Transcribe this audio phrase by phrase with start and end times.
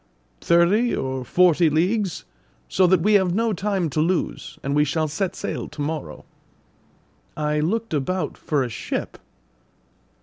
[0.39, 2.25] "Thirty or forty leagues;
[2.67, 6.25] so that we have no time to lose, and we shall set sail to morrow."
[7.37, 9.19] I looked about for a ship.